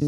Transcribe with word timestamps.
¿Qué 0.00 0.06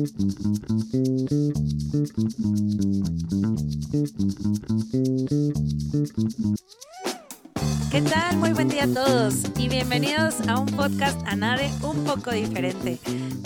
tal? 8.00 8.38
Muy 8.38 8.54
buen 8.54 8.70
día 8.70 8.84
a 8.84 8.86
todos 8.86 9.42
y 9.58 9.68
bienvenidos 9.68 10.48
a 10.48 10.58
un 10.58 10.64
podcast 10.64 11.20
ANADE 11.26 11.70
un 11.82 12.04
poco 12.04 12.30
diferente. 12.30 13.00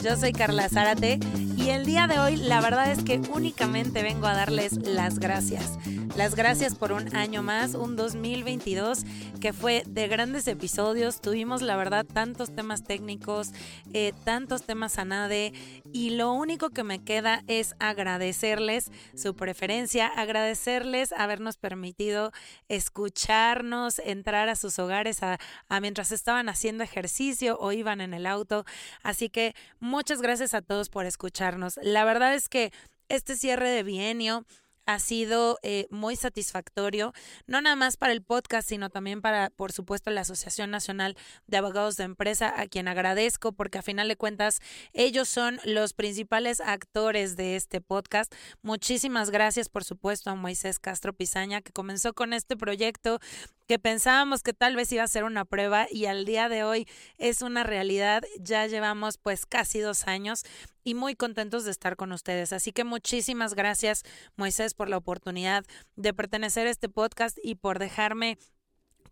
Yo 0.04 0.16
soy 0.16 0.30
Carla 0.32 0.68
Zárate 0.68 1.18
y 1.56 1.70
el 1.70 1.84
día 1.84 2.06
de 2.06 2.20
hoy 2.20 2.36
la 2.36 2.60
verdad 2.60 2.92
es 2.92 3.02
que 3.02 3.20
únicamente 3.34 4.04
vengo 4.04 4.28
a 4.28 4.34
darles 4.34 4.74
las 4.86 5.18
gracias. 5.18 5.72
Las 6.16 6.34
gracias 6.34 6.74
por 6.74 6.92
un 6.92 7.14
año 7.14 7.42
más, 7.42 7.74
un 7.74 7.94
2022 7.94 9.00
que 9.38 9.52
fue 9.52 9.82
de 9.86 10.08
grandes 10.08 10.48
episodios. 10.48 11.20
Tuvimos 11.20 11.60
la 11.60 11.76
verdad 11.76 12.06
tantos 12.06 12.54
temas 12.54 12.84
técnicos, 12.84 13.50
eh, 13.92 14.14
tantos 14.24 14.62
temas 14.62 14.98
a 14.98 15.04
nade 15.04 15.52
y 15.92 16.10
lo 16.10 16.32
único 16.32 16.70
que 16.70 16.84
me 16.84 17.04
queda 17.04 17.42
es 17.48 17.76
agradecerles 17.80 18.90
su 19.14 19.36
preferencia, 19.36 20.06
agradecerles 20.06 21.12
habernos 21.12 21.58
permitido 21.58 22.32
escucharnos, 22.68 23.98
entrar 23.98 24.48
a 24.48 24.56
sus 24.56 24.78
hogares 24.78 25.22
a 25.22 25.38
mientras 25.82 26.12
estaban 26.12 26.48
haciendo 26.48 26.82
ejercicio 26.82 27.58
o 27.60 27.72
iban 27.72 28.00
en 28.00 28.14
el 28.14 28.24
auto. 28.24 28.64
Así 29.02 29.28
que 29.28 29.54
muchas 29.80 30.22
gracias 30.22 30.54
a 30.54 30.62
todos 30.62 30.88
por 30.88 31.04
escucharnos. 31.04 31.78
La 31.82 32.06
verdad 32.06 32.34
es 32.34 32.48
que 32.48 32.72
este 33.10 33.36
cierre 33.36 33.68
de 33.68 33.82
bienio 33.82 34.46
ha 34.86 34.98
sido 34.98 35.58
eh, 35.62 35.86
muy 35.90 36.16
satisfactorio, 36.16 37.12
no 37.46 37.60
nada 37.60 37.76
más 37.76 37.96
para 37.96 38.12
el 38.12 38.22
podcast, 38.22 38.68
sino 38.68 38.88
también 38.88 39.20
para, 39.20 39.50
por 39.50 39.72
supuesto, 39.72 40.10
la 40.10 40.22
Asociación 40.22 40.70
Nacional 40.70 41.16
de 41.46 41.56
Abogados 41.56 41.96
de 41.96 42.04
Empresa, 42.04 42.52
a 42.58 42.66
quien 42.66 42.88
agradezco 42.88 43.52
porque 43.52 43.78
a 43.78 43.82
final 43.82 44.08
de 44.08 44.16
cuentas 44.16 44.60
ellos 44.92 45.28
son 45.28 45.60
los 45.64 45.92
principales 45.92 46.60
actores 46.60 47.36
de 47.36 47.56
este 47.56 47.80
podcast. 47.80 48.32
Muchísimas 48.62 49.30
gracias, 49.30 49.68
por 49.68 49.84
supuesto, 49.84 50.30
a 50.30 50.34
Moisés 50.34 50.78
Castro 50.78 51.12
Pizaña, 51.12 51.60
que 51.60 51.72
comenzó 51.72 52.14
con 52.14 52.32
este 52.32 52.56
proyecto 52.56 53.20
que 53.66 53.78
pensábamos 53.78 54.42
que 54.42 54.52
tal 54.52 54.76
vez 54.76 54.90
iba 54.92 55.02
a 55.02 55.08
ser 55.08 55.24
una 55.24 55.44
prueba 55.44 55.86
y 55.90 56.06
al 56.06 56.24
día 56.24 56.48
de 56.48 56.64
hoy 56.64 56.86
es 57.18 57.42
una 57.42 57.64
realidad. 57.64 58.22
Ya 58.38 58.66
llevamos 58.66 59.18
pues 59.18 59.46
casi 59.46 59.80
dos 59.80 60.06
años 60.06 60.44
y 60.84 60.94
muy 60.94 61.16
contentos 61.16 61.64
de 61.64 61.72
estar 61.72 61.96
con 61.96 62.12
ustedes. 62.12 62.52
Así 62.52 62.72
que 62.72 62.84
muchísimas 62.84 63.54
gracias 63.54 64.02
Moisés 64.36 64.74
por 64.74 64.88
la 64.88 64.96
oportunidad 64.96 65.64
de 65.96 66.14
pertenecer 66.14 66.66
a 66.66 66.70
este 66.70 66.88
podcast 66.88 67.38
y 67.42 67.56
por 67.56 67.78
dejarme 67.78 68.38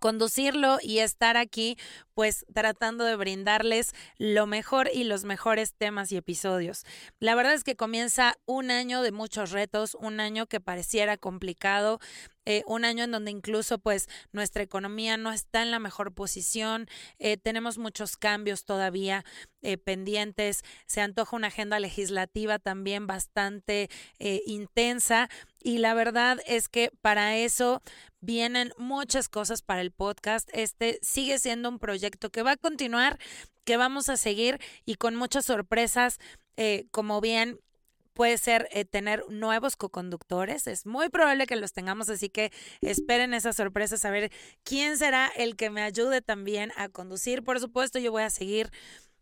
conducirlo 0.04 0.78
y 0.82 0.98
estar 0.98 1.38
aquí 1.38 1.78
pues 2.12 2.44
tratando 2.52 3.04
de 3.04 3.16
brindarles 3.16 3.92
lo 4.18 4.46
mejor 4.46 4.90
y 4.92 5.04
los 5.04 5.24
mejores 5.24 5.72
temas 5.72 6.12
y 6.12 6.16
episodios. 6.16 6.84
La 7.20 7.34
verdad 7.34 7.54
es 7.54 7.64
que 7.64 7.74
comienza 7.74 8.36
un 8.44 8.70
año 8.70 9.00
de 9.00 9.12
muchos 9.12 9.50
retos, 9.50 9.94
un 9.94 10.20
año 10.20 10.46
que 10.46 10.60
pareciera 10.60 11.16
complicado, 11.16 12.00
eh, 12.46 12.62
un 12.66 12.84
año 12.84 13.04
en 13.04 13.10
donde 13.10 13.30
incluso 13.30 13.78
pues 13.78 14.08
nuestra 14.32 14.62
economía 14.62 15.16
no 15.16 15.32
está 15.32 15.62
en 15.62 15.70
la 15.70 15.78
mejor 15.78 16.12
posición, 16.12 16.88
eh, 17.18 17.36
tenemos 17.36 17.78
muchos 17.78 18.16
cambios 18.16 18.64
todavía 18.64 19.24
eh, 19.62 19.78
pendientes, 19.78 20.62
se 20.86 21.00
antoja 21.00 21.36
una 21.36 21.48
agenda 21.48 21.78
legislativa 21.78 22.58
también 22.58 23.06
bastante 23.06 23.88
intensa 24.18 25.28
y 25.62 25.78
la 25.78 25.94
verdad 25.94 26.38
es 26.46 26.68
que 26.68 26.90
para 27.00 27.36
eso 27.36 27.82
vienen 28.20 28.72
muchas 28.78 29.28
cosas 29.28 29.62
para 29.62 29.80
el 29.80 29.90
podcast. 29.90 30.48
Este 30.52 30.98
sigue 31.02 31.38
siendo 31.38 31.68
un 31.68 31.78
proyecto 31.78 32.30
que 32.30 32.42
va 32.42 32.52
a 32.52 32.56
continuar, 32.56 33.18
que 33.64 33.76
vamos 33.76 34.08
a 34.08 34.16
seguir 34.16 34.60
y 34.84 34.96
con 34.96 35.16
muchas 35.16 35.46
sorpresas, 35.46 36.18
como 36.90 37.20
bien 37.20 37.58
puede 38.14 38.38
ser 38.38 38.68
eh, 38.70 38.84
tener 38.84 39.24
nuevos 39.28 39.76
coconductores. 39.76 40.66
Es 40.66 40.86
muy 40.86 41.08
probable 41.10 41.46
que 41.46 41.56
los 41.56 41.72
tengamos, 41.72 42.08
así 42.08 42.30
que 42.30 42.52
esperen 42.80 43.34
esas 43.34 43.56
sorpresas, 43.56 44.04
a 44.04 44.10
ver 44.10 44.32
quién 44.62 44.96
será 44.96 45.30
el 45.36 45.56
que 45.56 45.70
me 45.70 45.82
ayude 45.82 46.22
también 46.22 46.72
a 46.76 46.88
conducir. 46.88 47.42
Por 47.42 47.60
supuesto, 47.60 47.98
yo 47.98 48.12
voy 48.12 48.22
a 48.22 48.30
seguir 48.30 48.70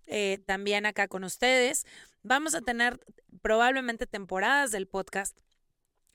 eh, 0.06 0.38
también 0.46 0.86
acá 0.86 1.08
con 1.08 1.24
ustedes. 1.24 1.86
Vamos 2.22 2.54
a 2.54 2.60
tener 2.60 3.00
probablemente 3.40 4.06
temporadas 4.06 4.70
del 4.70 4.86
podcast. 4.86 5.36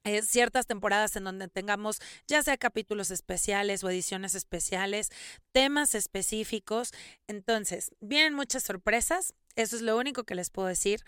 Eh, 0.04 0.22
ciertas 0.22 0.68
temporadas 0.68 1.18
en 1.18 1.26
donde 1.26 1.50
tengamos 1.50 2.00
ya 2.28 2.42
sea 2.42 2.56
capítulos 2.56 3.12
especiales 3.12 3.84
o 3.84 3.90
ediciones 3.90 4.36
especiales, 4.36 5.10
temas 5.52 5.96
específicos. 5.96 6.94
Entonces, 7.28 7.92
vienen 8.00 8.34
muchas 8.34 8.64
sorpresas. 8.64 9.34
Eso 9.58 9.76
es 9.76 9.82
lo 9.82 9.98
único 9.98 10.24
que 10.24 10.36
les 10.36 10.50
puedo 10.50 10.70
decir. 10.70 11.04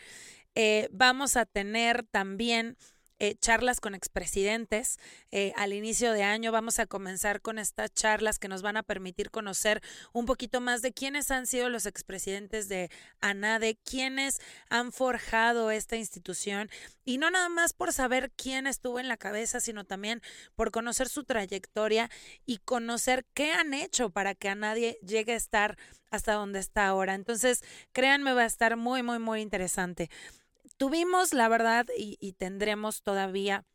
Eh, 0.62 0.90
vamos 0.92 1.38
a 1.38 1.46
tener 1.46 2.04
también 2.04 2.76
eh, 3.20 3.36
charlas 3.40 3.80
con 3.80 3.96
expresidentes. 3.96 4.98
Eh, 5.32 5.54
al 5.56 5.72
inicio 5.72 6.12
de 6.12 6.24
año 6.24 6.52
vamos 6.52 6.80
a 6.80 6.86
comenzar 6.86 7.42
con 7.42 7.60
estas 7.60 7.94
charlas 7.94 8.40
que 8.40 8.50
nos 8.50 8.62
van 8.62 8.76
a 8.76 8.84
permitir 8.84 9.32
conocer 9.32 9.82
un 10.12 10.26
poquito 10.26 10.60
más 10.60 10.82
de 10.82 10.92
quiénes 10.92 11.32
han 11.32 11.48
sido 11.48 11.70
los 11.70 11.86
expresidentes 11.86 12.68
de 12.68 12.90
ANADE, 13.22 13.78
quiénes 13.86 14.42
han 14.70 14.92
forjado 14.92 15.72
esta 15.72 15.96
institución 15.96 16.70
y 17.06 17.20
no 17.20 17.32
nada 17.32 17.48
más 17.48 17.72
por 17.72 17.94
saber 17.94 18.30
quién 18.36 18.68
estuvo 18.68 19.00
en 19.00 19.08
la 19.08 19.16
cabeza, 19.16 19.62
sino 19.62 19.86
también 19.86 20.22
por 20.56 20.72
conocer 20.72 21.08
su 21.08 21.24
trayectoria 21.24 22.10
y 22.46 22.58
conocer 22.58 23.26
qué 23.34 23.54
han 23.54 23.74
hecho 23.74 24.10
para 24.10 24.36
que 24.36 24.50
a 24.50 24.56
nadie 24.56 25.00
llegue 25.08 25.34
a 25.34 25.38
estar 25.38 25.78
hasta 26.12 26.34
donde 26.34 26.60
está 26.60 26.88
ahora. 26.88 27.16
Entonces, 27.16 27.64
créanme, 27.92 28.34
va 28.34 28.42
a 28.44 28.46
estar 28.46 28.78
muy, 28.78 29.04
muy, 29.04 29.20
muy 29.20 29.42
interesante. 29.42 30.10
Tuvimos, 30.80 31.34
la 31.34 31.50
verdad, 31.50 31.88
y, 31.98 32.32
tendremos 32.38 33.04
todavía 33.04 33.66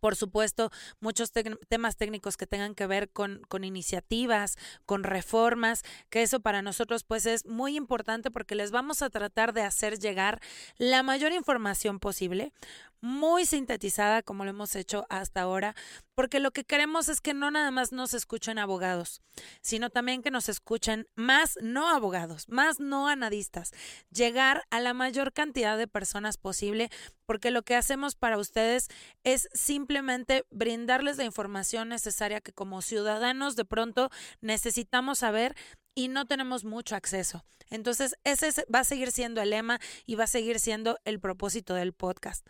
por 0.00 0.16
supuesto, 0.16 0.70
muchos 1.00 1.32
temas 1.32 1.96
técnicos 1.96 2.36
que 2.36 2.46
tengan 2.46 2.74
que 2.74 2.86
ver 2.86 3.08
con, 3.08 3.40
con, 3.48 3.64
iniciativas, 3.64 4.56
con 4.84 5.02
reformas, 5.02 5.82
que 6.10 6.20
eso 6.20 6.40
para 6.40 6.60
nosotros 6.60 7.04
pues 7.04 7.24
es 7.24 7.46
muy 7.46 7.74
importante 7.74 8.30
porque 8.30 8.54
les 8.54 8.70
vamos 8.70 9.00
a 9.00 9.08
tratar 9.08 9.54
de 9.54 9.62
hacer 9.62 9.98
llegar 9.98 10.42
la 10.76 11.02
mayor 11.02 11.32
información 11.32 12.00
posible, 12.00 12.52
muy 13.04 13.44
sintetizada 13.44 14.22
como 14.22 14.44
lo 14.44 14.50
hemos 14.50 14.74
hecho 14.76 15.04
hasta 15.10 15.42
ahora, 15.42 15.76
porque 16.14 16.40
lo 16.40 16.52
que 16.52 16.64
queremos 16.64 17.10
es 17.10 17.20
que 17.20 17.34
no 17.34 17.50
nada 17.50 17.70
más 17.70 17.92
nos 17.92 18.14
escuchen 18.14 18.58
abogados, 18.58 19.20
sino 19.60 19.90
también 19.90 20.22
que 20.22 20.30
nos 20.30 20.48
escuchen 20.48 21.06
más 21.14 21.58
no 21.60 21.90
abogados, 21.90 22.48
más 22.48 22.80
no 22.80 23.06
anadistas, 23.06 23.72
llegar 24.10 24.64
a 24.70 24.80
la 24.80 24.94
mayor 24.94 25.34
cantidad 25.34 25.76
de 25.76 25.86
personas 25.86 26.38
posible, 26.38 26.88
porque 27.26 27.50
lo 27.50 27.62
que 27.62 27.76
hacemos 27.76 28.14
para 28.14 28.38
ustedes 28.38 28.88
es 29.22 29.50
simplemente 29.52 30.46
brindarles 30.50 31.18
la 31.18 31.24
información 31.24 31.90
necesaria 31.90 32.40
que 32.40 32.54
como 32.54 32.80
ciudadanos 32.80 33.54
de 33.54 33.66
pronto 33.66 34.08
necesitamos 34.40 35.18
saber 35.18 35.54
y 35.94 36.08
no 36.08 36.24
tenemos 36.24 36.64
mucho 36.64 36.96
acceso. 36.96 37.44
Entonces, 37.70 38.16
ese 38.24 38.64
va 38.72 38.80
a 38.80 38.84
seguir 38.84 39.10
siendo 39.12 39.40
el 39.40 39.50
lema 39.50 39.78
y 40.06 40.14
va 40.14 40.24
a 40.24 40.28
seguir 40.28 40.60
siendo 40.60 40.98
el 41.04 41.20
propósito 41.20 41.74
del 41.74 41.92
podcast. 41.92 42.46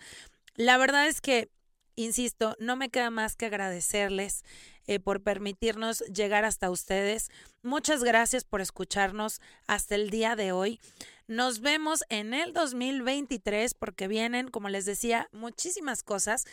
La 0.56 0.76
verdad 0.78 1.08
es 1.08 1.20
que, 1.20 1.50
insisto, 1.96 2.56
no 2.60 2.76
me 2.76 2.88
queda 2.88 3.10
más 3.10 3.34
que 3.34 3.46
agradecerles 3.46 4.44
eh, 4.86 5.00
por 5.00 5.22
permitirnos 5.22 6.00
llegar 6.12 6.44
hasta 6.44 6.70
ustedes. 6.70 7.28
Muchas 7.62 8.04
gracias 8.04 8.44
por 8.44 8.60
escucharnos 8.60 9.40
hasta 9.66 9.96
el 9.96 10.10
día 10.10 10.36
de 10.36 10.52
hoy. 10.52 10.80
Nos 11.26 11.60
vemos 11.60 12.04
en 12.08 12.34
el 12.34 12.52
2023 12.52 13.74
porque 13.74 14.06
vienen, 14.06 14.48
como 14.48 14.68
les 14.68 14.84
decía, 14.84 15.28
muchísimas 15.32 16.02
cosas. 16.02 16.44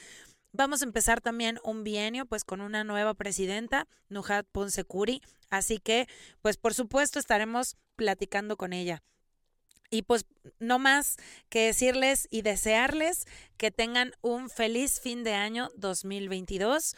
Vamos 0.51 0.81
a 0.81 0.85
empezar 0.85 1.22
también 1.22 1.59
un 1.63 1.83
bienio 1.83 2.25
pues 2.25 2.44
con 2.44 2.59
una 2.59 2.83
nueva 2.83 3.13
presidenta, 3.13 3.88
Nujat 4.09 4.47
Ponsecuri, 4.51 5.22
así 5.50 5.78
que 5.78 6.07
pues 6.41 6.57
por 6.57 6.73
supuesto 6.73 7.19
estaremos 7.19 7.78
platicando 7.95 8.57
con 8.57 8.73
ella. 8.73 9.03
Y 9.91 10.03
pues 10.03 10.25
no 10.59 10.79
más 10.79 11.18
que 11.50 11.68
decirles 11.68 12.28
y 12.31 12.41
desearles 12.41 13.27
que 13.57 13.69
tengan 13.69 14.13
un 14.21 14.50
feliz 14.50 15.00
fin 15.01 15.24
de 15.24 15.33
año 15.33 15.69
2022, 15.75 16.95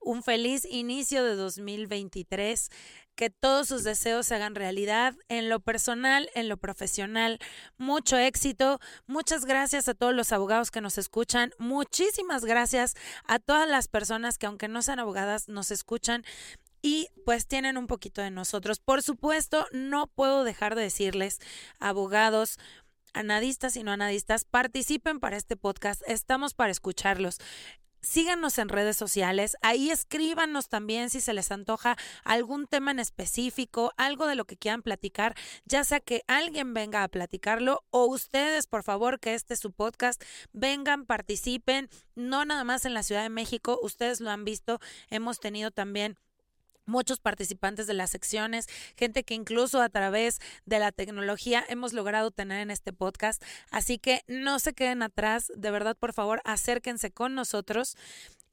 un 0.00 0.22
feliz 0.22 0.64
inicio 0.64 1.24
de 1.24 1.34
2023, 1.34 2.70
que 3.16 3.30
todos 3.30 3.66
sus 3.66 3.82
deseos 3.82 4.26
se 4.26 4.36
hagan 4.36 4.54
realidad 4.54 5.14
en 5.28 5.48
lo 5.48 5.58
personal, 5.58 6.30
en 6.34 6.48
lo 6.48 6.58
profesional. 6.58 7.40
Mucho 7.78 8.16
éxito. 8.16 8.78
Muchas 9.06 9.44
gracias 9.44 9.88
a 9.88 9.94
todos 9.94 10.14
los 10.14 10.32
abogados 10.32 10.70
que 10.70 10.82
nos 10.82 10.98
escuchan. 10.98 11.50
Muchísimas 11.58 12.44
gracias 12.44 12.94
a 13.24 13.38
todas 13.38 13.68
las 13.68 13.88
personas 13.88 14.38
que 14.38 14.46
aunque 14.46 14.68
no 14.68 14.82
sean 14.82 15.00
abogadas 15.00 15.48
nos 15.48 15.70
escuchan 15.70 16.24
y 16.82 17.08
pues 17.24 17.46
tienen 17.46 17.76
un 17.76 17.86
poquito 17.86 18.22
de 18.22 18.30
nosotros. 18.30 18.78
Por 18.80 19.02
supuesto, 19.02 19.66
no 19.72 20.06
puedo 20.06 20.44
dejar 20.44 20.74
de 20.74 20.82
decirles, 20.82 21.40
abogados, 21.78 22.58
anadistas 23.12 23.76
y 23.76 23.82
no 23.82 23.92
anadistas, 23.92 24.44
participen 24.44 25.20
para 25.20 25.36
este 25.36 25.56
podcast. 25.56 26.02
Estamos 26.06 26.54
para 26.54 26.70
escucharlos. 26.70 27.38
síganos 28.02 28.58
en 28.58 28.68
redes 28.68 28.96
sociales, 28.96 29.56
ahí 29.62 29.90
escríbanos 29.90 30.68
también 30.68 31.10
si 31.10 31.20
se 31.20 31.32
les 31.32 31.50
antoja 31.50 31.96
algún 32.24 32.68
tema 32.68 32.92
en 32.92 33.00
específico, 33.00 33.92
algo 33.96 34.28
de 34.28 34.36
lo 34.36 34.44
que 34.44 34.56
quieran 34.56 34.82
platicar, 34.82 35.34
ya 35.64 35.82
sea 35.82 35.98
que 35.98 36.22
alguien 36.28 36.72
venga 36.72 37.02
a 37.02 37.08
platicarlo 37.08 37.84
o 37.90 38.04
ustedes, 38.06 38.68
por 38.68 38.84
favor, 38.84 39.18
que 39.18 39.34
este 39.34 39.54
es 39.54 39.60
su 39.60 39.72
podcast, 39.72 40.22
vengan, 40.52 41.04
participen, 41.04 41.88
no 42.14 42.44
nada 42.44 42.62
más 42.62 42.84
en 42.84 42.94
la 42.94 43.02
Ciudad 43.02 43.22
de 43.22 43.28
México, 43.28 43.80
ustedes 43.82 44.20
lo 44.20 44.30
han 44.30 44.44
visto, 44.44 44.78
hemos 45.10 45.40
tenido 45.40 45.72
también 45.72 46.16
muchos 46.86 47.20
participantes 47.20 47.86
de 47.86 47.94
las 47.94 48.10
secciones, 48.10 48.66
gente 48.96 49.24
que 49.24 49.34
incluso 49.34 49.80
a 49.80 49.88
través 49.88 50.40
de 50.64 50.78
la 50.78 50.92
tecnología 50.92 51.64
hemos 51.68 51.92
logrado 51.92 52.30
tener 52.30 52.60
en 52.60 52.70
este 52.70 52.92
podcast. 52.92 53.42
Así 53.70 53.98
que 53.98 54.22
no 54.26 54.58
se 54.58 54.72
queden 54.72 55.02
atrás, 55.02 55.52
de 55.54 55.70
verdad, 55.70 55.96
por 55.96 56.12
favor, 56.12 56.40
acérquense 56.44 57.10
con 57.10 57.34
nosotros 57.34 57.96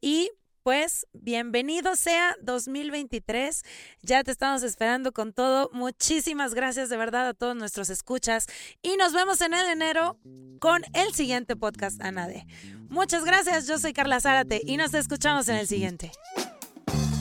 y 0.01 0.31
pues 0.63 1.05
bienvenido 1.11 1.95
sea 1.95 2.35
2023. 2.41 3.63
Ya 4.01 4.23
te 4.23 4.31
estamos 4.31 4.63
esperando 4.63 5.11
con 5.11 5.33
todo. 5.33 5.69
Muchísimas 5.73 6.53
gracias 6.53 6.89
de 6.89 6.97
verdad 6.97 7.27
a 7.27 7.33
todos 7.33 7.55
nuestros 7.55 7.89
escuchas 7.89 8.47
y 8.81 8.95
nos 8.95 9.11
vemos 9.13 9.41
en 9.41 9.53
el 9.53 9.67
enero 9.67 10.17
con 10.59 10.81
el 10.93 11.13
siguiente 11.13 11.57
podcast 11.57 12.01
ANADE. 12.01 12.47
Muchas 12.89 13.25
gracias, 13.25 13.67
yo 13.67 13.77
soy 13.77 13.91
Carla 13.91 14.21
Zárate 14.21 14.61
y 14.65 14.77
nos 14.77 14.93
escuchamos 14.93 15.49
en 15.49 15.57
el 15.57 15.67
siguiente. 15.67 16.11